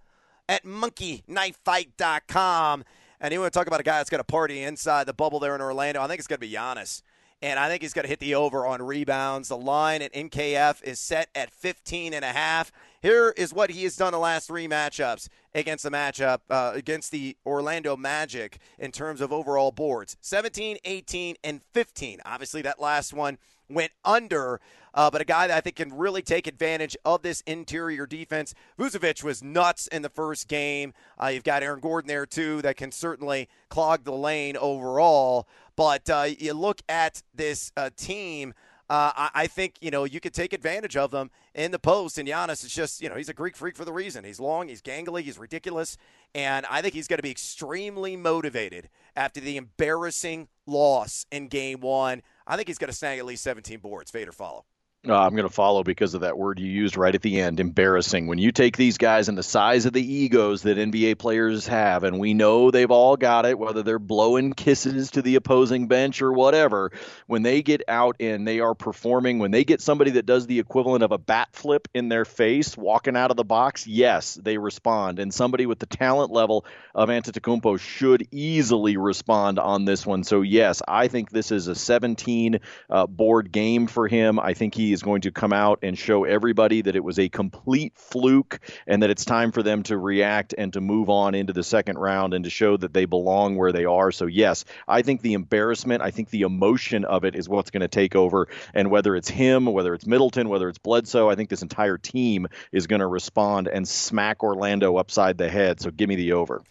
at 0.49 0.65
monkeyknifefight.com. 0.65 2.85
And 3.21 3.33
you 3.33 3.41
want 3.41 3.53
to 3.53 3.59
talk 3.59 3.67
about 3.67 3.81
a 3.81 3.85
guy 3.85 3.99
that's 3.99 4.11
got 4.11 4.21
a 4.21 4.25
party 4.25 4.63
inside 4.63 5.07
the 5.07 5.13
bubble 5.13 5.41
there 5.41 5.55
in 5.55 5.61
Orlando? 5.61 6.01
I 6.01 6.07
think 6.07 6.21
it's 6.21 6.29
going 6.29 6.41
to 6.41 6.47
be 6.47 6.53
Giannis 6.53 7.03
and 7.41 7.59
I 7.59 7.69
think 7.69 7.83
he's 7.83 7.93
going 7.93 8.05
to 8.05 8.09
hit 8.09 8.21
the 8.21 8.35
over 8.35 8.67
on 8.67 8.83
rebounds. 8.83 9.49
The 9.49 9.57
line 9.57 10.03
at 10.03 10.13
MKF 10.13 10.83
is 10.83 10.99
set 10.99 11.29
at 11.35 11.53
15 11.53 12.13
and 12.13 12.25
a 12.25 12.29
half. 12.29 12.73
Here 13.01 13.33
is 13.37 13.53
what 13.53 13.71
he 13.71 13.85
has 13.85 13.95
done 13.95 14.13
the 14.13 14.19
last 14.19 14.49
three 14.49 14.67
matchups 14.67 15.29
against 15.55 15.85
the 15.85 15.91
matchup 15.91 16.41
uh, 16.51 16.73
against 16.75 17.13
the 17.13 17.37
Orlando 17.47 17.97
Magic 17.97 18.59
in 18.79 18.91
terms 18.91 19.21
of 19.21 19.33
overall 19.33 19.71
boards 19.71 20.17
17, 20.21 20.79
18, 20.85 21.37
and 21.45 21.61
15. 21.73 22.21
Obviously, 22.25 22.63
that 22.63 22.81
last 22.81 23.13
one 23.13 23.39
went 23.71 23.93
under, 24.05 24.61
uh, 24.95 25.11
but 25.11 25.21
a 25.21 25.25
guy 25.25 25.47
that 25.47 25.57
I 25.57 25.61
think 25.61 25.77
can 25.77 25.97
really 25.97 26.23
take 26.23 26.47
advantage 26.47 26.97
of 27.05 27.23
this 27.23 27.43
interior 27.43 28.07
defense. 28.07 28.55
Vucevic 28.79 29.23
was 29.23 29.43
nuts 29.43 29.87
in 29.87 30.03
the 30.03 30.09
first 30.09 30.49
game. 30.49 30.93
Uh, 31.23 31.29
you've 31.29 31.45
got 31.45 31.63
Aaron 31.63 31.81
Gordon 31.81 32.09
there, 32.09 32.27
too, 32.27 32.63
that 32.63 32.77
can 32.77 32.91
certainly 32.91 33.49
clog 33.69 34.05
the 34.05 34.13
lane 34.13 34.57
overall. 34.57 35.47
But 35.77 36.11
uh, 36.11 36.29
you 36.39 36.55
look 36.55 36.83
at 36.89 37.23
this 37.35 37.71
uh, 37.77 37.91
team. 37.97 38.55
Uh, 38.91 39.13
I, 39.15 39.31
I, 39.35 39.47
think 39.47 39.75
you 39.83 39.91
know 39.91 40.05
you 40.05 40.19
could 40.19 40.33
take 40.33 40.55
advantage 40.55 40.97
of 40.97 41.11
them 41.11 41.31
in 41.55 41.73
the 41.73 41.79
post. 41.79 42.17
And 42.17 42.27
Giannis 42.27 42.65
is 42.65 42.73
just 42.73 43.03
you 43.03 43.09
know 43.09 43.17
he's 43.17 43.29
a 43.29 43.35
Greek 43.35 43.57
freak 43.57 43.77
for 43.77 43.85
the 43.85 43.93
reason. 43.93 44.25
He's 44.25 44.41
long, 44.41 44.69
he's 44.69 44.81
gangly, 44.81 45.23
he's 45.23 45.39
ridiculous, 45.39 45.99
and 46.35 46.65
I 46.71 46.81
think 46.81 46.95
he's 46.95 47.07
going 47.07 47.19
to 47.19 47.23
be 47.23 47.31
extremely 47.31 48.17
motivated 48.17 48.89
after 49.15 49.41
the 49.41 49.57
embarrassing 49.59 50.49
loss 50.67 51.27
in 51.31 51.49
Game 51.49 51.81
One. 51.81 52.23
I 52.47 52.57
think 52.57 52.69
he's 52.69 52.79
going 52.79 52.91
to 52.91 52.97
snag 52.97 53.19
at 53.19 53.27
least 53.27 53.45
17 53.45 53.81
boards. 53.81 54.11
Fade 54.11 54.29
or 54.29 54.33
follow. 54.33 54.65
Uh, 55.09 55.19
I'm 55.19 55.35
going 55.35 55.49
to 55.49 55.55
follow 55.55 55.83
because 55.83 56.13
of 56.13 56.21
that 56.21 56.37
word 56.37 56.59
you 56.59 56.71
used 56.71 56.99
right 56.99 57.15
at 57.15 57.23
the 57.23 57.41
end 57.41 57.61
embarrassing. 57.61 58.27
When 58.27 58.37
you 58.37 58.53
take 58.53 58.77
these 58.77 58.99
guys 58.99 59.31
and 59.31 59.39
the 59.39 59.43
size 59.43 59.87
of 59.87 59.95
the 59.95 60.03
egos 60.03 60.63
that 60.63 60.77
NBA 60.77 61.19
players 61.19 61.67
have, 61.67 62.05
and 62.05 62.19
we 62.19 62.35
know 62.35 62.71
they've 62.71 62.91
all 62.91 63.17
got 63.17 63.47
it, 63.47 63.59
whether 63.59 63.83
they're 63.83 63.99
blowing 63.99 64.53
kisses 64.53 65.13
to 65.13 65.23
the 65.23 65.37
opposing 65.37 65.89
bench 65.89 66.21
or 66.21 66.31
whatever, 66.31 66.93
when 67.27 67.43
they 67.43 67.63
get 67.63 67.83
out 67.89 68.17
and 68.21 68.47
they 68.47 68.61
are 68.61 68.75
performing, 68.75 69.39
when 69.39 69.51
they 69.51 69.65
get 69.65 69.81
somebody 69.81 70.11
that 70.13 70.27
does 70.27 70.47
the 70.47 70.59
equivalent 70.59 71.03
of 71.03 71.11
a 71.11 71.19
bat 71.19 71.49
flip 71.53 71.89
in 71.95 72.11
their 72.11 72.27
face 72.27 72.77
walking 72.77 73.17
out 73.17 73.31
of 73.31 73.39
the 73.39 73.45
box, 73.45 73.87
yes, 73.87 74.35
they 74.35 74.59
respond. 74.59 75.21
And 75.21 75.33
somebody 75.33 75.65
with 75.65 75.79
the 75.79 75.87
talent 75.87 76.33
level 76.33 76.67
of 76.95 77.09
Antetokounmpo 77.09 77.81
should 77.81 78.29
easily 78.31 78.99
respond 78.99 79.59
on 79.59 79.87
this 79.87 80.05
one. 80.05 80.23
So, 80.23 80.43
yes, 80.43 80.83
I 80.87 81.09
think 81.09 81.31
this 81.31 81.51
is 81.51 81.67
a 81.67 81.75
17 81.75 82.61
uh, 82.91 83.07
board 83.07 83.51
game 83.51 83.87
for 83.87 84.07
him. 84.07 84.39
I 84.39 84.53
think 84.53 84.75
he 84.75 84.98
is 84.99 85.03
going 85.05 85.21
to 85.21 85.31
come 85.31 85.53
out 85.53 85.79
and 85.83 85.97
show 85.97 86.25
everybody 86.25 86.83
that 86.83 86.97
it 86.97 87.05
was 87.05 87.21
a 87.21 87.29
complete 87.29 87.93
fluke 87.97 88.59
and 88.85 89.03
that 89.03 89.11
it's 89.11 89.25
time 89.25 89.53
for 89.53 89.63
them 89.63 89.85
to 89.85 89.97
react 89.97 90.55
and 90.59 90.73
to 90.73 90.81
move 90.81 91.09
on 91.09 91.37
into 91.37 91.53
the 91.53 91.63
second 91.63 91.99
round 91.99 92.35
and 92.35 92.45
to 92.45 92.51
show 92.51 92.77
that 92.77 92.93
they 92.93 93.05
belong 93.05 93.55
where 93.55 93.71
they 93.71 93.85
are. 93.85 94.11
So, 94.11 94.27
yes, 94.27 94.65
I 94.89 95.03
think 95.03 95.23
the 95.23 95.35
embarrassment, 95.35 96.03
I 96.03 96.11
think 96.11 96.31
the 96.31 96.43
emotion 96.43 97.05
of 97.05 97.25
it 97.25 97.37
is 97.37 97.49
what's 97.49 97.71
going 97.71 97.83
to 97.83 97.89
take 97.89 98.17
over. 98.17 98.49
And 98.75 98.91
whether 98.91 99.15
it's 99.15 99.29
him, 99.29 99.67
whether 99.67 99.95
it's 99.95 100.07
Middleton, 100.07 100.49
whether 100.49 100.69
it's 100.69 100.79
Bledsoe, 100.79 101.31
I 101.31 101.37
think 101.37 101.49
this 101.49 101.63
entire 101.63 101.97
team 101.97 102.49
is 102.73 102.89
going 102.89 103.01
to 103.01 103.07
respond 103.07 103.69
and 103.69 103.87
smack 103.87 104.43
Orlando 104.43 104.97
upside 104.97 105.39
the 105.39 105.49
head. 105.49 105.81
So, 105.81 105.93
give 105.93 106.09
me 106.09 106.17
the 106.17 106.33
over. 106.33 106.63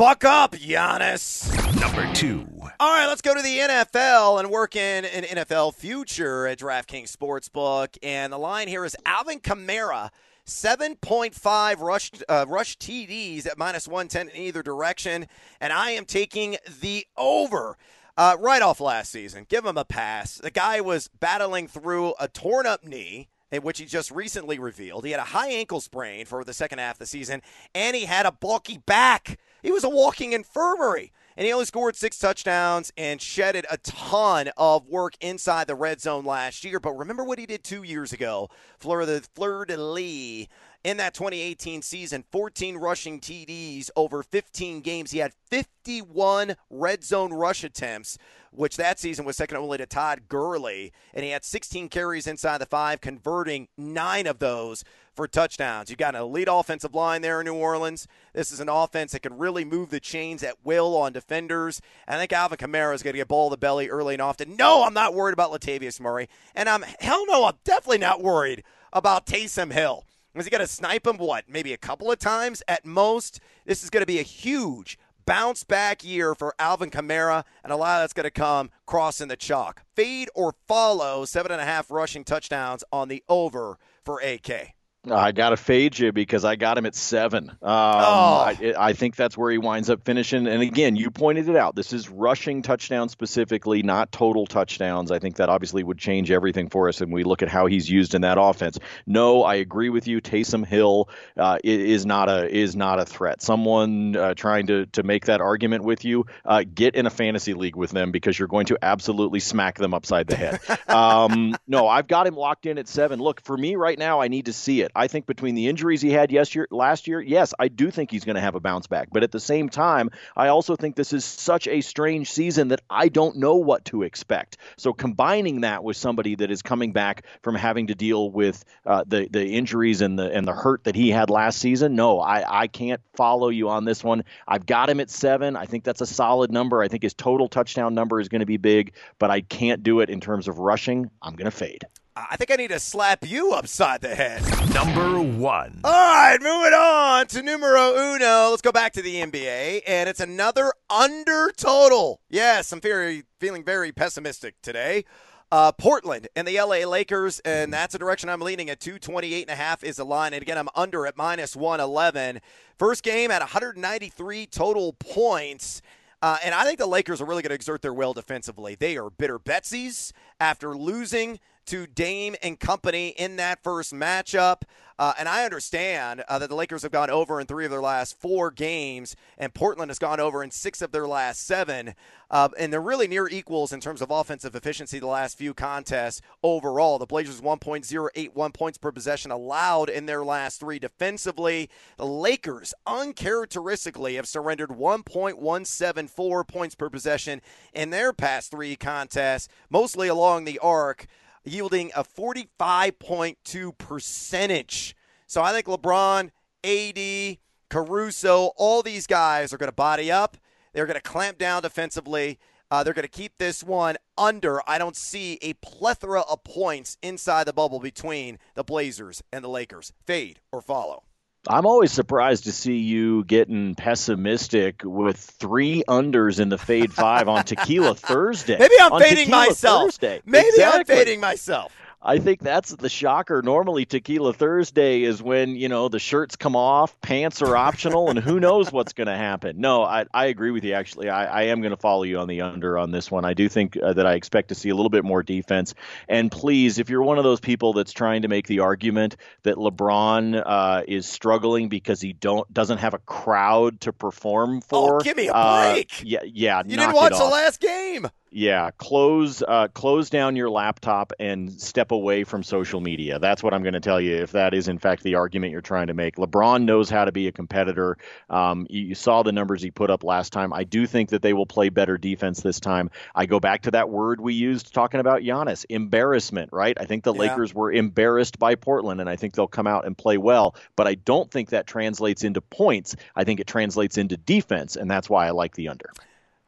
Buck 0.00 0.24
up, 0.24 0.52
Giannis. 0.52 1.46
Number 1.78 2.10
two. 2.14 2.46
All 2.80 2.90
right, 2.90 3.06
let's 3.06 3.20
go 3.20 3.34
to 3.34 3.42
the 3.42 3.58
NFL 3.58 4.40
and 4.40 4.48
work 4.48 4.74
in 4.74 5.04
an 5.04 5.24
NFL 5.24 5.74
future 5.74 6.46
at 6.46 6.58
DraftKings 6.58 7.14
Sportsbook. 7.14 7.98
And 8.02 8.32
the 8.32 8.38
line 8.38 8.66
here 8.66 8.86
is 8.86 8.96
Alvin 9.04 9.40
Kamara, 9.40 10.08
7.5 10.46 11.80
rush, 11.80 12.12
uh, 12.30 12.46
rush 12.48 12.78
TDs 12.78 13.46
at 13.46 13.58
minus 13.58 13.86
110 13.86 14.34
in 14.34 14.42
either 14.42 14.62
direction. 14.62 15.26
And 15.60 15.70
I 15.70 15.90
am 15.90 16.06
taking 16.06 16.56
the 16.80 17.06
over. 17.18 17.76
Uh, 18.16 18.38
right 18.40 18.62
off 18.62 18.80
last 18.80 19.12
season, 19.12 19.44
give 19.50 19.66
him 19.66 19.76
a 19.76 19.84
pass. 19.84 20.36
The 20.36 20.50
guy 20.50 20.80
was 20.80 21.08
battling 21.08 21.68
through 21.68 22.14
a 22.18 22.26
torn 22.26 22.66
up 22.66 22.84
knee 22.84 23.28
which 23.58 23.78
he 23.78 23.84
just 23.84 24.10
recently 24.10 24.58
revealed. 24.58 25.04
He 25.04 25.10
had 25.10 25.20
a 25.20 25.24
high 25.24 25.50
ankle 25.50 25.80
sprain 25.80 26.26
for 26.26 26.44
the 26.44 26.54
second 26.54 26.78
half 26.78 26.94
of 26.94 27.00
the 27.00 27.06
season, 27.06 27.42
and 27.74 27.96
he 27.96 28.04
had 28.04 28.26
a 28.26 28.32
bulky 28.32 28.78
back. 28.78 29.38
He 29.62 29.72
was 29.72 29.84
a 29.84 29.90
walking 29.90 30.32
infirmary. 30.32 31.12
And 31.36 31.46
he 31.46 31.52
only 31.52 31.64
scored 31.64 31.96
six 31.96 32.18
touchdowns 32.18 32.92
and 32.98 33.22
shedded 33.22 33.64
a 33.70 33.78
ton 33.78 34.50
of 34.58 34.88
work 34.88 35.14
inside 35.20 35.68
the 35.68 35.74
red 35.74 36.00
zone 36.00 36.24
last 36.24 36.64
year. 36.64 36.80
But 36.80 36.92
remember 36.98 37.24
what 37.24 37.38
he 37.38 37.46
did 37.46 37.64
two 37.64 37.82
years 37.82 38.12
ago? 38.12 38.50
Fleur 38.78 39.06
de, 39.06 39.22
Fleur 39.34 39.64
de 39.64 39.76
Lis 39.76 40.48
in 40.82 40.96
that 40.96 41.14
2018 41.14 41.82
season 41.82 42.24
14 42.30 42.76
rushing 42.76 43.20
TDs 43.20 43.90
over 43.96 44.22
15 44.22 44.80
games. 44.80 45.12
He 45.12 45.18
had 45.18 45.32
51 45.50 46.56
red 46.68 47.04
zone 47.04 47.32
rush 47.32 47.64
attempts, 47.64 48.18
which 48.50 48.76
that 48.76 48.98
season 48.98 49.24
was 49.24 49.36
second 49.36 49.56
only 49.56 49.78
to 49.78 49.86
Todd 49.86 50.22
Gurley. 50.28 50.92
And 51.14 51.24
he 51.24 51.30
had 51.30 51.44
16 51.44 51.88
carries 51.88 52.26
inside 52.26 52.58
the 52.58 52.66
five, 52.66 53.00
converting 53.00 53.68
nine 53.76 54.26
of 54.26 54.38
those 54.38 54.84
for 55.14 55.28
touchdowns. 55.28 55.90
You've 55.90 55.98
got 55.98 56.14
an 56.14 56.22
elite 56.22 56.48
offensive 56.50 56.94
line 56.94 57.22
there 57.22 57.40
in 57.40 57.46
New 57.46 57.54
Orleans. 57.54 58.06
This 58.32 58.52
is 58.52 58.60
an 58.60 58.68
offense 58.68 59.12
that 59.12 59.22
can 59.22 59.38
really 59.38 59.64
move 59.64 59.90
the 59.90 60.00
chains 60.00 60.42
at 60.42 60.64
will 60.64 60.96
on 60.96 61.12
defenders. 61.12 61.80
I 62.06 62.16
think 62.16 62.32
Alvin 62.32 62.58
Kamara 62.58 62.94
is 62.94 63.02
going 63.02 63.14
to 63.14 63.18
get 63.18 63.28
ball 63.28 63.50
the 63.50 63.56
belly 63.56 63.88
early 63.88 64.14
and 64.14 64.22
often. 64.22 64.56
No, 64.56 64.84
I'm 64.84 64.94
not 64.94 65.14
worried 65.14 65.32
about 65.32 65.52
Latavius 65.52 66.00
Murray. 66.00 66.28
And 66.54 66.68
I'm, 66.68 66.82
hell 67.00 67.24
no, 67.26 67.44
I'm 67.44 67.56
definitely 67.64 67.98
not 67.98 68.22
worried 68.22 68.64
about 68.92 69.26
Taysom 69.26 69.72
Hill. 69.72 70.04
Is 70.34 70.44
he 70.44 70.50
going 70.50 70.60
to 70.60 70.66
snipe 70.66 71.06
him, 71.06 71.16
what, 71.16 71.48
maybe 71.48 71.72
a 71.72 71.78
couple 71.78 72.10
of 72.10 72.18
times 72.20 72.62
at 72.68 72.86
most? 72.86 73.40
This 73.66 73.82
is 73.82 73.90
going 73.90 74.02
to 74.02 74.06
be 74.06 74.20
a 74.20 74.22
huge 74.22 74.96
bounce 75.26 75.64
back 75.64 76.04
year 76.04 76.34
for 76.34 76.54
Alvin 76.58 76.90
Kamara, 76.90 77.44
and 77.62 77.72
a 77.72 77.76
lot 77.76 77.98
of 77.98 78.02
that's 78.02 78.12
going 78.12 78.24
to 78.24 78.30
come 78.30 78.70
crossing 78.86 79.28
the 79.28 79.36
chalk. 79.36 79.82
Fade 79.94 80.28
or 80.34 80.54
follow 80.66 81.24
seven 81.24 81.52
and 81.52 81.60
a 81.60 81.64
half 81.64 81.90
rushing 81.90 82.24
touchdowns 82.24 82.84
on 82.92 83.08
the 83.08 83.22
over 83.28 83.78
for 84.04 84.20
AK. 84.20 84.74
I 85.08 85.32
got 85.32 85.50
to 85.50 85.56
fade 85.56 85.98
you 85.98 86.12
because 86.12 86.44
I 86.44 86.56
got 86.56 86.76
him 86.76 86.84
at 86.84 86.94
seven. 86.94 87.48
Um, 87.48 87.56
oh. 87.62 87.62
I, 87.62 88.74
I, 88.78 88.92
think 88.92 89.16
that's 89.16 89.36
where 89.36 89.50
he 89.50 89.56
winds 89.56 89.88
up 89.88 90.04
finishing. 90.04 90.46
And 90.46 90.62
again, 90.62 90.94
you 90.94 91.10
pointed 91.10 91.48
it 91.48 91.56
out. 91.56 91.74
This 91.74 91.94
is 91.94 92.10
rushing 92.10 92.60
touchdowns 92.60 93.10
specifically, 93.10 93.82
not 93.82 94.12
total 94.12 94.46
touchdowns. 94.46 95.10
I 95.10 95.18
think 95.18 95.36
that 95.36 95.48
obviously 95.48 95.82
would 95.82 95.96
change 95.96 96.30
everything 96.30 96.68
for 96.68 96.86
us. 96.86 97.00
And 97.00 97.10
we 97.14 97.24
look 97.24 97.42
at 97.42 97.48
how 97.48 97.64
he's 97.64 97.88
used 97.88 98.14
in 98.14 98.22
that 98.22 98.36
offense. 98.38 98.78
No, 99.06 99.42
I 99.42 99.54
agree 99.54 99.88
with 99.88 100.06
you. 100.06 100.20
Taysom 100.20 100.66
Hill 100.66 101.08
uh, 101.34 101.56
is 101.64 102.04
not 102.04 102.28
a 102.28 102.54
is 102.54 102.76
not 102.76 103.00
a 103.00 103.06
threat. 103.06 103.40
Someone 103.40 104.14
uh, 104.16 104.34
trying 104.34 104.66
to 104.66 104.84
to 104.86 105.02
make 105.02 105.26
that 105.26 105.40
argument 105.40 105.82
with 105.82 106.04
you, 106.04 106.26
uh, 106.44 106.64
get 106.74 106.94
in 106.94 107.06
a 107.06 107.10
fantasy 107.10 107.54
league 107.54 107.76
with 107.76 107.90
them 107.90 108.12
because 108.12 108.38
you're 108.38 108.48
going 108.48 108.66
to 108.66 108.76
absolutely 108.82 109.40
smack 109.40 109.78
them 109.78 109.94
upside 109.94 110.26
the 110.26 110.36
head. 110.36 110.60
um, 110.88 111.56
no, 111.66 111.88
I've 111.88 112.06
got 112.06 112.26
him 112.26 112.34
locked 112.34 112.66
in 112.66 112.76
at 112.76 112.86
seven. 112.86 113.18
Look, 113.18 113.40
for 113.40 113.56
me 113.56 113.76
right 113.76 113.98
now, 113.98 114.20
I 114.20 114.28
need 114.28 114.44
to 114.44 114.52
see 114.52 114.82
it. 114.82 114.89
I 114.94 115.06
think 115.08 115.26
between 115.26 115.54
the 115.54 115.68
injuries 115.68 116.00
he 116.00 116.10
had 116.10 116.32
last 116.70 117.06
year, 117.06 117.20
yes, 117.20 117.54
I 117.58 117.68
do 117.68 117.90
think 117.90 118.10
he's 118.10 118.24
going 118.24 118.36
to 118.36 118.40
have 118.40 118.54
a 118.54 118.60
bounce 118.60 118.86
back. 118.86 119.08
But 119.12 119.22
at 119.22 119.32
the 119.32 119.40
same 119.40 119.68
time, 119.68 120.10
I 120.36 120.48
also 120.48 120.76
think 120.76 120.96
this 120.96 121.12
is 121.12 121.24
such 121.24 121.66
a 121.68 121.80
strange 121.80 122.30
season 122.30 122.68
that 122.68 122.80
I 122.88 123.08
don't 123.08 123.36
know 123.36 123.56
what 123.56 123.84
to 123.86 124.02
expect. 124.02 124.58
So 124.76 124.92
combining 124.92 125.62
that 125.62 125.84
with 125.84 125.96
somebody 125.96 126.34
that 126.36 126.50
is 126.50 126.62
coming 126.62 126.92
back 126.92 127.24
from 127.42 127.54
having 127.54 127.88
to 127.88 127.94
deal 127.94 128.30
with 128.30 128.64
uh, 128.86 129.04
the 129.06 129.28
the 129.30 129.44
injuries 129.44 130.00
and 130.00 130.18
the 130.18 130.30
and 130.30 130.46
the 130.46 130.52
hurt 130.52 130.84
that 130.84 130.94
he 130.94 131.10
had 131.10 131.30
last 131.30 131.58
season, 131.58 131.94
no, 131.94 132.20
I 132.20 132.62
I 132.62 132.66
can't 132.66 133.00
follow 133.14 133.48
you 133.48 133.68
on 133.68 133.84
this 133.84 134.02
one. 134.04 134.24
I've 134.46 134.66
got 134.66 134.90
him 134.90 135.00
at 135.00 135.10
seven. 135.10 135.56
I 135.56 135.66
think 135.66 135.84
that's 135.84 136.00
a 136.00 136.06
solid 136.06 136.50
number. 136.50 136.82
I 136.82 136.88
think 136.88 137.02
his 137.02 137.14
total 137.14 137.48
touchdown 137.48 137.94
number 137.94 138.20
is 138.20 138.28
going 138.28 138.40
to 138.40 138.46
be 138.46 138.56
big, 138.56 138.92
but 139.18 139.30
I 139.30 139.40
can't 139.40 139.82
do 139.82 140.00
it 140.00 140.10
in 140.10 140.20
terms 140.20 140.48
of 140.48 140.58
rushing. 140.58 141.10
I'm 141.22 141.34
going 141.34 141.50
to 141.50 141.56
fade. 141.56 141.84
I 142.28 142.36
think 142.36 142.50
I 142.50 142.56
need 142.56 142.68
to 142.68 142.80
slap 142.80 143.26
you 143.26 143.52
upside 143.52 144.00
the 144.00 144.14
head. 144.14 144.42
Number 144.74 145.20
one. 145.20 145.80
All 145.84 145.92
right, 145.92 146.38
moving 146.40 146.72
on 146.72 147.26
to 147.28 147.42
numero 147.42 147.96
uno. 147.96 148.50
Let's 148.50 148.62
go 148.62 148.72
back 148.72 148.92
to 148.94 149.02
the 149.02 149.16
NBA, 149.16 149.82
and 149.86 150.08
it's 150.08 150.20
another 150.20 150.72
under 150.90 151.50
total. 151.56 152.20
Yes, 152.28 152.72
I'm 152.72 152.80
very 152.80 153.24
feeling 153.38 153.64
very 153.64 153.92
pessimistic 153.92 154.60
today. 154.62 155.04
Uh, 155.52 155.72
Portland 155.72 156.28
and 156.36 156.46
the 156.46 156.60
LA 156.60 156.86
Lakers, 156.86 157.40
and 157.40 157.72
that's 157.72 157.92
the 157.92 157.98
direction 157.98 158.28
I'm 158.28 158.40
leaning 158.40 158.70
at. 158.70 158.80
228 158.80 159.42
and 159.42 159.50
a 159.50 159.56
half 159.56 159.82
is 159.82 159.96
the 159.96 160.04
line. 160.04 160.32
And 160.32 160.42
again, 160.42 160.58
I'm 160.58 160.68
under 160.76 161.06
at 161.06 161.16
minus 161.16 161.56
111. 161.56 162.40
First 162.78 163.02
game 163.02 163.30
at 163.30 163.40
193 163.40 164.46
total 164.46 164.92
points. 164.92 165.82
Uh, 166.22 166.36
and 166.44 166.54
I 166.54 166.64
think 166.64 166.78
the 166.78 166.86
Lakers 166.86 167.20
are 167.20 167.24
really 167.24 167.42
going 167.42 167.50
to 167.50 167.54
exert 167.54 167.82
their 167.82 167.94
will 167.94 168.12
defensively. 168.12 168.74
They 168.74 168.96
are 168.96 169.10
bitter 169.10 169.38
Betsies 169.38 170.12
after 170.38 170.76
losing 170.76 171.40
to 171.70 171.86
Dame 171.86 172.34
and 172.42 172.58
company 172.58 173.10
in 173.10 173.36
that 173.36 173.62
first 173.62 173.94
matchup. 173.94 174.62
Uh, 174.98 175.12
and 175.16 175.28
I 175.28 175.44
understand 175.44 176.24
uh, 176.28 176.36
that 176.40 176.48
the 176.48 176.56
Lakers 176.56 176.82
have 176.82 176.90
gone 176.90 177.10
over 177.10 177.40
in 177.40 177.46
three 177.46 177.64
of 177.64 177.70
their 177.70 177.80
last 177.80 178.20
four 178.20 178.50
games, 178.50 179.14
and 179.38 179.54
Portland 179.54 179.88
has 179.88 180.00
gone 180.00 180.18
over 180.18 180.42
in 180.42 180.50
six 180.50 180.82
of 180.82 180.90
their 180.90 181.06
last 181.06 181.46
seven. 181.46 181.94
Uh, 182.28 182.48
and 182.58 182.72
they're 182.72 182.80
really 182.80 183.06
near 183.06 183.28
equals 183.28 183.72
in 183.72 183.78
terms 183.78 184.02
of 184.02 184.10
offensive 184.10 184.56
efficiency 184.56 184.98
the 184.98 185.06
last 185.06 185.38
few 185.38 185.54
contests 185.54 186.20
overall. 186.42 186.98
The 186.98 187.06
Blazers 187.06 187.40
1.081 187.40 188.52
points 188.52 188.76
per 188.76 188.90
possession 188.90 189.30
allowed 189.30 189.88
in 189.88 190.06
their 190.06 190.24
last 190.24 190.58
three 190.58 190.80
defensively. 190.80 191.70
The 191.98 192.04
Lakers 192.04 192.74
uncharacteristically 192.84 194.16
have 194.16 194.26
surrendered 194.26 194.70
1.174 194.70 196.48
points 196.48 196.74
per 196.74 196.90
possession 196.90 197.40
in 197.72 197.90
their 197.90 198.12
past 198.12 198.50
three 198.50 198.74
contests, 198.74 199.48
mostly 199.70 200.08
along 200.08 200.46
the 200.46 200.58
arc 200.58 201.06
yielding 201.44 201.90
a 201.94 202.04
45.2 202.04 203.78
percentage. 203.78 204.96
So 205.26 205.42
I 205.42 205.52
think 205.52 205.66
LeBron, 205.66 206.30
AD, 206.64 207.38
Caruso, 207.68 208.52
all 208.56 208.82
these 208.82 209.06
guys 209.06 209.52
are 209.52 209.58
going 209.58 209.68
to 209.68 209.74
body 209.74 210.10
up. 210.10 210.36
They're 210.72 210.86
going 210.86 211.00
to 211.00 211.02
clamp 211.02 211.38
down 211.38 211.62
defensively. 211.62 212.38
Uh, 212.70 212.84
they're 212.84 212.94
going 212.94 213.02
to 213.02 213.08
keep 213.08 213.38
this 213.38 213.64
one 213.64 213.96
under. 214.16 214.60
I 214.68 214.78
don't 214.78 214.96
see 214.96 215.38
a 215.42 215.54
plethora 215.54 216.20
of 216.20 216.44
points 216.44 216.98
inside 217.02 217.44
the 217.44 217.52
bubble 217.52 217.80
between 217.80 218.38
the 218.54 218.62
Blazers 218.62 219.22
and 219.32 219.42
the 219.42 219.48
Lakers. 219.48 219.92
Fade 220.06 220.40
or 220.52 220.62
follow. 220.62 221.02
I'm 221.48 221.64
always 221.64 221.90
surprised 221.90 222.44
to 222.44 222.52
see 222.52 222.78
you 222.78 223.24
getting 223.24 223.74
pessimistic 223.74 224.82
with 224.84 225.16
three 225.16 225.82
unders 225.88 226.38
in 226.38 226.50
the 226.50 226.58
fade 226.58 226.92
five 226.92 227.28
on 227.28 227.44
Tequila 227.44 227.94
Thursday. 227.94 228.58
Maybe 228.58 228.74
I'm 228.80 229.00
fading 229.00 229.26
Tequila 229.26 229.46
myself. 229.46 229.82
Thursday. 229.84 230.20
Maybe 230.26 230.48
exactly. 230.48 230.94
I'm 230.94 230.98
fading 230.98 231.20
myself. 231.20 231.72
I 232.02 232.18
think 232.18 232.40
that's 232.40 232.70
the 232.74 232.88
shocker. 232.88 233.42
Normally, 233.42 233.84
Tequila 233.84 234.32
Thursday 234.32 235.02
is 235.02 235.22
when 235.22 235.54
you 235.54 235.68
know 235.68 235.88
the 235.88 235.98
shirts 235.98 236.36
come 236.36 236.56
off, 236.56 236.98
pants 237.02 237.42
are 237.42 237.54
optional, 237.56 238.08
and 238.08 238.18
who 238.18 238.40
knows 238.40 238.72
what's 238.72 238.94
going 238.94 239.08
to 239.08 239.16
happen. 239.16 239.60
No, 239.60 239.82
I, 239.82 240.06
I 240.14 240.26
agree 240.26 240.50
with 240.50 240.64
you. 240.64 240.72
Actually, 240.72 241.10
I, 241.10 241.26
I 241.26 241.42
am 241.48 241.60
going 241.60 241.72
to 241.72 241.76
follow 241.76 242.04
you 242.04 242.18
on 242.18 242.26
the 242.28 242.40
under 242.40 242.78
on 242.78 242.90
this 242.90 243.10
one. 243.10 243.26
I 243.26 243.34
do 243.34 243.50
think 243.50 243.76
uh, 243.76 243.92
that 243.92 244.06
I 244.06 244.14
expect 244.14 244.48
to 244.48 244.54
see 244.54 244.70
a 244.70 244.74
little 244.74 244.88
bit 244.88 245.04
more 245.04 245.22
defense. 245.22 245.74
And 246.08 246.32
please, 246.32 246.78
if 246.78 246.88
you're 246.88 247.02
one 247.02 247.18
of 247.18 247.24
those 247.24 247.40
people 247.40 247.74
that's 247.74 247.92
trying 247.92 248.22
to 248.22 248.28
make 248.28 248.46
the 248.46 248.60
argument 248.60 249.16
that 249.42 249.56
LeBron 249.56 250.42
uh, 250.44 250.82
is 250.88 251.06
struggling 251.06 251.68
because 251.68 252.00
he 252.00 252.14
don't 252.14 252.50
doesn't 252.52 252.78
have 252.78 252.94
a 252.94 252.98
crowd 252.98 253.82
to 253.82 253.92
perform 253.92 254.62
Oh, 254.72 254.86
for, 254.88 255.00
give 255.00 255.18
me 255.18 255.28
a 255.28 255.32
uh, 255.34 255.72
break. 255.74 256.02
yeah, 256.02 256.20
yeah. 256.24 256.62
You 256.64 256.76
didn't 256.76 256.94
watch 256.94 257.12
the 257.12 257.24
last 257.24 257.60
game. 257.60 258.06
Yeah, 258.32 258.70
close 258.78 259.42
uh, 259.42 259.66
close 259.74 260.08
down 260.08 260.36
your 260.36 260.50
laptop 260.50 261.12
and 261.18 261.60
step 261.60 261.90
away 261.90 262.22
from 262.22 262.44
social 262.44 262.80
media. 262.80 263.18
That's 263.18 263.42
what 263.42 263.52
I'm 263.52 263.62
going 263.62 263.74
to 263.74 263.80
tell 263.80 264.00
you. 264.00 264.22
If 264.22 264.32
that 264.32 264.54
is 264.54 264.68
in 264.68 264.78
fact 264.78 265.02
the 265.02 265.16
argument 265.16 265.50
you're 265.50 265.60
trying 265.60 265.88
to 265.88 265.94
make, 265.94 266.14
LeBron 266.14 266.62
knows 266.62 266.88
how 266.88 267.04
to 267.04 267.10
be 267.10 267.26
a 267.26 267.32
competitor. 267.32 267.96
Um, 268.28 268.68
you, 268.70 268.82
you, 268.82 268.94
saw 268.94 269.24
the 269.24 269.32
numbers 269.32 269.62
he 269.62 269.72
put 269.72 269.90
up 269.90 270.04
last 270.04 270.32
time. 270.32 270.52
I 270.52 270.62
do 270.62 270.86
think 270.86 271.08
that 271.10 271.22
they 271.22 271.32
will 271.32 271.46
play 271.46 271.70
better 271.70 271.98
defense 271.98 272.40
this 272.40 272.60
time. 272.60 272.92
I 273.16 273.26
go 273.26 273.40
back 273.40 273.62
to 273.62 273.72
that 273.72 273.90
word 273.90 274.20
we 274.20 274.34
used 274.34 274.72
talking 274.72 275.00
about 275.00 275.22
Giannis, 275.22 275.66
embarrassment. 275.68 276.50
Right? 276.52 276.76
I 276.80 276.84
think 276.84 277.02
the 277.02 277.12
yeah. 277.12 277.22
Lakers 277.22 277.52
were 277.52 277.72
embarrassed 277.72 278.38
by 278.38 278.54
Portland, 278.54 279.00
and 279.00 279.10
I 279.10 279.16
think 279.16 279.34
they'll 279.34 279.48
come 279.48 279.66
out 279.66 279.86
and 279.86 279.98
play 279.98 280.18
well. 280.18 280.54
But 280.76 280.86
I 280.86 280.94
don't 280.94 281.28
think 281.28 281.48
that 281.48 281.66
translates 281.66 282.22
into 282.22 282.40
points. 282.40 282.94
I 283.16 283.24
think 283.24 283.40
it 283.40 283.48
translates 283.48 283.98
into 283.98 284.16
defense, 284.16 284.76
and 284.76 284.88
that's 284.88 285.10
why 285.10 285.26
I 285.26 285.30
like 285.30 285.56
the 285.56 285.68
under. 285.68 285.90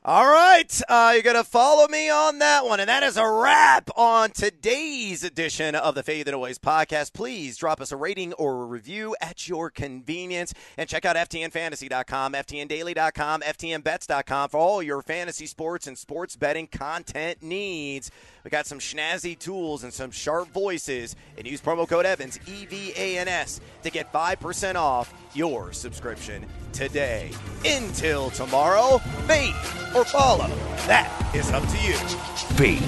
All 0.05 0.27
right, 0.27 0.83
uh, 0.89 1.13
you're 1.15 1.23
going 1.23 1.37
to 1.37 1.45
follow 1.45 1.87
me 1.87 2.11
on 2.11 2.41
that 2.41 2.65
one. 2.65 2.81
And 2.81 2.89
that 2.89 3.05
is 3.05 3.17
a 3.17 3.25
wrap 3.25 3.89
on 3.97 4.31
today's 4.31 5.23
edition 5.23 5.77
of 5.77 5.95
the 5.95 6.03
Fade 6.03 6.27
the 6.27 6.33
Noise 6.33 6.59
podcast. 6.59 7.13
Please 7.13 7.57
drop 7.57 7.81
us 7.81 7.93
a 7.93 7.97
rating 7.97 8.33
or 8.33 8.63
a 8.63 8.67
review 8.67 9.15
at 9.21 9.49
your 9.49 9.71
convenience. 9.71 10.55
And 10.77 10.89
check 10.89 11.05
out 11.05 11.15
FTNFantasy.com, 11.15 12.33
FTNDaily.com, 12.33 13.43
FTNBets.com 13.43 14.49
for 14.49 14.59
all 14.59 14.83
your 14.83 15.03
fantasy 15.03 15.47
sports 15.47 15.87
and 15.87 15.97
sports 15.97 16.35
betting 16.35 16.67
content 16.67 17.41
needs. 17.41 18.11
We 18.43 18.51
got 18.51 18.67
some 18.67 18.81
snazzy 18.81 19.39
tools 19.39 19.85
and 19.85 19.95
some 19.95 20.11
sharp 20.11 20.49
voices. 20.53 21.15
And 21.39 21.47
use 21.47 21.61
promo 21.61 21.87
code 21.87 22.07
Evans, 22.07 22.41
E 22.49 22.67
V 22.67 22.93
A 22.97 23.19
N 23.19 23.29
S, 23.29 23.61
to 23.85 23.91
get 23.91 24.13
5% 24.13 24.75
off 24.75 25.15
your 25.33 25.73
subscription 25.73 26.45
today. 26.73 27.31
Until 27.65 28.31
tomorrow, 28.31 28.99
fade 29.29 29.55
or 29.95 30.05
follow. 30.05 30.49
That 30.87 31.11
is 31.35 31.51
up 31.51 31.63
to 31.69 31.79
you. 31.79 31.97
Fade 32.57 32.83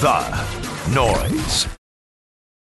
the 0.00 0.92
noise. 0.94 1.81